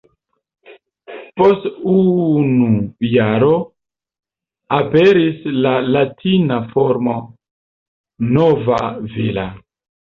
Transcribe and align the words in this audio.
Post 1.41 1.67
unu 1.91 2.71
jaro 3.09 3.51
aperis 4.81 5.47
la 5.67 5.77
latina 5.93 6.59
formo 6.75 7.19
""Nova 8.37 8.85
Villa"". 9.17 9.51